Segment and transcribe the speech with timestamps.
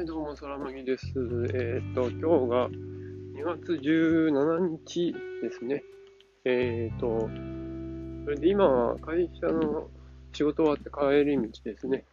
[0.00, 1.12] はい、どうも、空麦です。
[1.52, 5.84] えっ、と、今日が2月17日ですね。
[6.46, 7.28] えっ、と、
[8.24, 9.90] それで今は会社の
[10.32, 12.06] 仕事終わって帰り道ですね。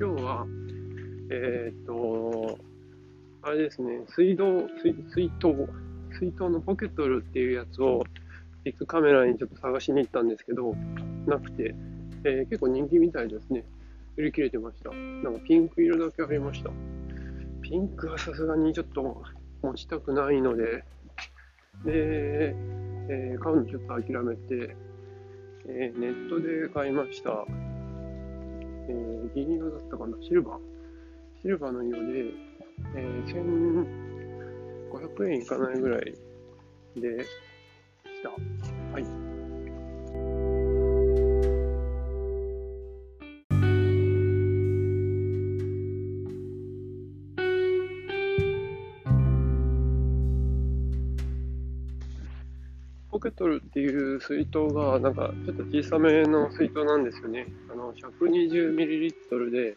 [0.00, 0.46] 今日は、
[1.32, 2.56] えっ、と、
[3.42, 4.44] あれですね、水道、
[4.80, 5.48] 水水筒、
[6.16, 8.04] 水筒のポケットルっていうやつを、
[8.62, 10.76] ビッグカメラにちょっと探しに行ったんですけど、
[11.26, 11.74] なくて、
[12.22, 13.64] えー結構人気みたいですね。
[14.16, 14.90] 売り切れてました。
[14.90, 16.70] なんかピンク色だけありました。
[17.70, 19.22] ピンクはさすがにちょっと
[19.62, 20.84] 持ちたくないので、
[21.84, 22.52] で、
[23.08, 24.76] えー買うのちょっと諦めて、
[25.66, 27.46] えーネットで買いました。
[28.88, 30.16] えー銀色だったかな？
[30.20, 30.58] シルバー。
[31.42, 32.34] シルバーの色で、
[32.96, 33.86] えー
[34.90, 36.14] 1500円いかないぐらい
[36.96, 37.24] で
[53.10, 57.46] ポケトルっていう水筒が、なんかちょっと小さめの水筒なんですよね。
[57.70, 59.76] あの、120ml で、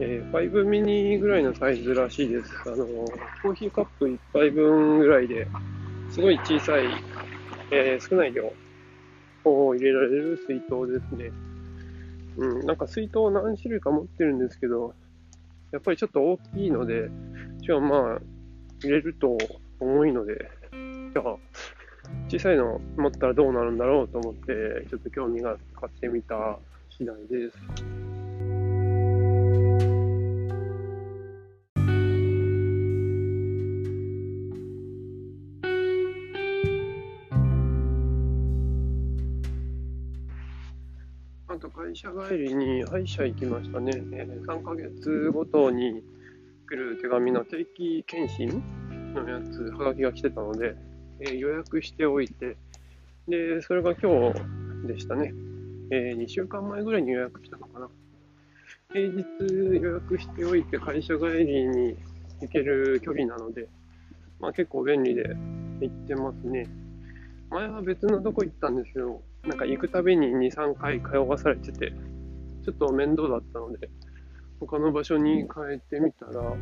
[0.00, 2.50] えー5ミニぐらいのサイズらしいです。
[2.66, 2.86] あの、
[3.42, 5.46] コーヒーカップ1杯分ぐらいで、
[6.10, 6.84] すごい小さい、
[7.70, 8.52] えー少ない量
[9.44, 11.30] を入れられる水筒ですね。
[12.36, 14.94] うん、なんか水筒何種類か持ってるんですけど、
[15.70, 17.10] やっぱりちょっと大きいので、
[17.60, 18.20] しかもまあ、
[18.82, 19.36] 入れると
[19.80, 20.50] 重いので、
[21.12, 21.36] じゃあ、
[22.28, 26.58] 小さいの持ったらどうなるんだろうと思って、ちょっと興味が買ってみた
[26.90, 27.58] 次第です。
[41.46, 43.92] あと会社帰りに歯医者行きましたね。
[44.12, 46.02] えー3ヶ月ごとに
[46.66, 48.62] 来る手紙の定期検診
[49.14, 50.74] のやつ、はがきが来てたので、
[51.20, 52.56] え予約しておいて、
[53.28, 55.32] で、それが今日でしたね。
[55.90, 57.88] え2週間前ぐらいに予約したのかな。
[58.92, 59.22] 平日
[59.82, 61.96] 予約しておいて会社帰りに
[62.40, 63.68] 行ける距離なので、
[64.40, 65.36] まあ結構便利で
[65.80, 66.68] 行ってますね。
[67.50, 71.92] 前は別のとこ行ったんですけど、なんか行くたびに2、3回通わされてて、
[72.64, 73.90] ちょっと面倒だったので、
[74.60, 76.54] 他の場所に変えてみたら、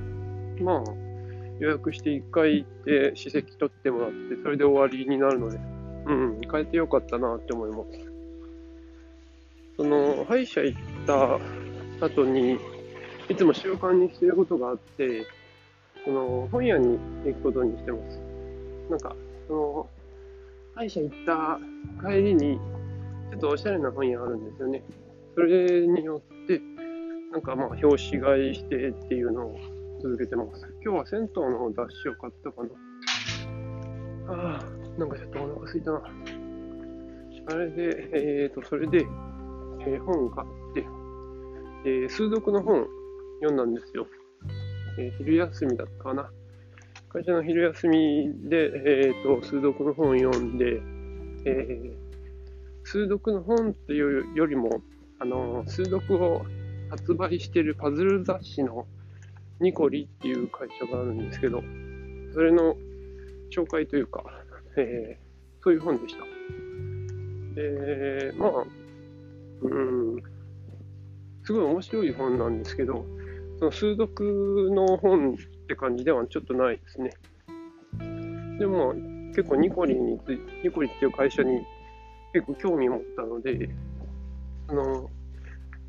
[0.60, 1.11] まあ、
[1.60, 5.58] 予約して1回行って、歯石取ってもらって、それで終わりになるので、
[6.06, 8.12] うん、変えてよかったなって思います。
[9.76, 11.38] その、歯医者行った
[12.04, 12.58] 後に、
[13.28, 15.24] いつも習慣にしてることがあって、
[16.04, 18.20] その、本屋に行くことにしてます。
[18.90, 19.14] なんか、
[19.48, 19.90] その、
[20.74, 21.60] 歯医者行った
[22.06, 22.58] 帰りに、
[23.30, 24.82] ちょっとおしゃれな本屋あるんですよね。
[25.34, 26.60] それによって、
[27.30, 29.56] なんかまあ、表紙買いしてっていうのを
[30.02, 30.66] 続けてます。
[30.84, 32.68] 今日は銭湯の脱脂を買ったかな。
[34.34, 36.02] ああ、なんかちょっとお腹すいたな。
[37.46, 40.86] あれで、えーと、それで、えー本買って、
[41.84, 42.84] えー数読の本
[43.40, 44.08] 読んだんですよ。
[44.98, 46.28] えー昼休みだったかな。
[47.08, 50.82] 会社の昼休みで、えーと、数読の本読んで、
[51.44, 52.02] えー
[52.84, 54.82] 数読の本っていうよりも、
[55.20, 56.42] あの、数読を
[56.90, 58.86] 発売しているパズル雑誌の
[59.62, 61.62] ニコリっていう会社があるんですけど、
[62.34, 62.76] それの
[63.50, 64.24] 紹介というか、
[64.76, 66.24] えーそういう本でした。
[67.54, 68.50] で、まあ、
[69.62, 70.22] うん、
[71.44, 73.06] すごい面白い本なんですけど、
[73.58, 77.12] その数読の本って感じではちょっとないですね。
[78.58, 78.92] でも、
[79.28, 81.60] 結構ニコリについ、ニコリっていう会社に
[82.32, 83.70] 結構興味持ったので、
[84.66, 85.08] あの、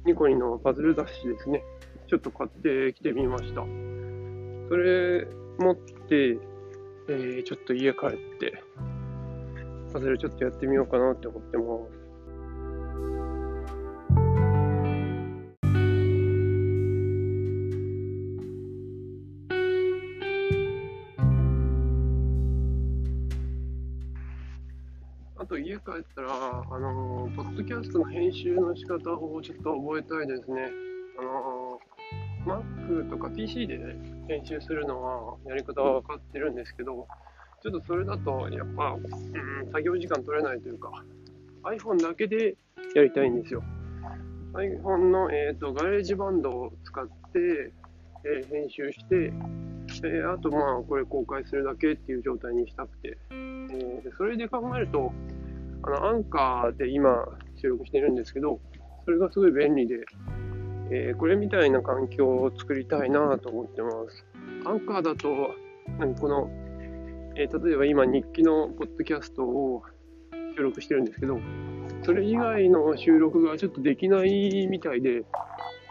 [0.06, 1.64] ニコリのパズル雑誌ですね。
[2.08, 3.62] ちょっと買ってきてみました。
[4.70, 5.28] それ
[5.60, 6.38] 持って、
[7.10, 8.64] えーちょっと家帰って、
[9.92, 12.04] パズルちょっとやってみようかなって思ってます。
[25.38, 30.72] あと家帰ったら、あのーポッドキャストの編集の仕方をちょっと覚えたいですね。
[31.20, 31.63] あのー
[32.46, 33.80] Mac とか PC で
[34.28, 37.08] 編集するのはやり方は分かってるんですけど、
[37.62, 40.92] ちょっとそれだとやっぱ、うん、作業時間取れないというか、
[41.64, 42.56] iPhone だけで
[42.96, 43.64] やりたいんですよ。
[44.54, 47.72] iPhone の、えー、と GarageBand を使って、
[48.26, 55.12] えー編集して、えーあとまあこれ公開するだけっていう状態にしたくて、えーそれで考えると、
[55.84, 57.26] あのアンカーで今
[57.56, 58.60] 収録してるんですけど、
[59.06, 59.96] それがすごい便利で、
[60.96, 64.26] えー、これみたいな環境を作りたいなと思ってます。
[64.64, 65.50] アンカーだと、
[65.98, 66.52] なんかこの、
[67.36, 69.82] えー、例えば今日記のポッドキャストを
[70.56, 71.40] 収録してるんですけど、
[72.04, 75.22] それ以外の収録がちょっとできないみたいで、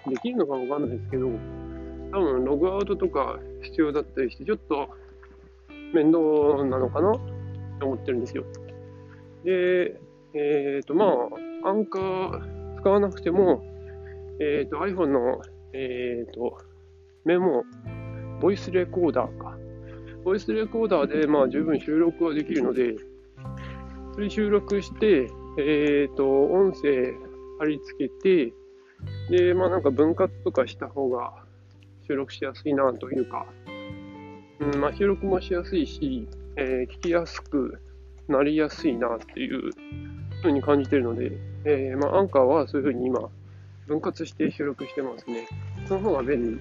[0.06, 1.26] できるのかわかんないですけど、
[2.12, 4.88] 多分ログアウトとか必要だったりして、ちょっと
[5.93, 7.14] 面倒なのかなっ
[7.78, 8.44] て思ってるんですよ。
[9.43, 10.00] で、
[10.34, 11.06] えっ、ー、と、ま
[11.64, 13.71] あ、アンカー使わなくても、
[14.43, 15.41] えっ、ー、と、iPhone の、
[15.73, 16.59] えっ、ー、と、
[17.25, 17.62] メモ、
[18.41, 19.56] ボイスレコーダーか。
[20.25, 22.97] ボイスレコーダーで、まあ、十分収録はできるので、
[24.15, 25.29] それ収録して、
[25.59, 27.15] えっ、と、音声
[27.61, 28.53] 貼り付けて、
[29.31, 31.33] で、まあ、なんか分割とかした方が
[32.06, 33.47] 収録しやすいなというか、
[34.61, 37.81] うんまあ、収録もしやすいし、えー、聞きやすく
[38.29, 39.71] なりやすいなっていう
[40.43, 41.33] ふうに感じてるので、
[41.65, 43.29] えー、まあ、アンカーはそういうふうに今、
[43.87, 45.46] 分割して収録してますね。
[45.87, 46.61] その方が便利。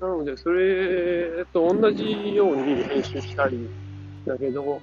[0.00, 3.68] なので、それと同じように編集したり、
[4.26, 4.80] だけど、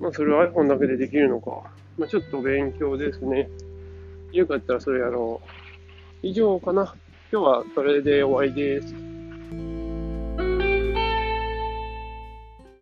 [0.00, 1.70] まあ、それは iPhone だけでできるのか。
[1.96, 3.48] まあ、ちょっと勉強ですね。
[4.32, 5.48] よかったらそれやろう。
[6.26, 6.94] 以上かな。
[7.32, 9.05] 今日はそれで終わりです。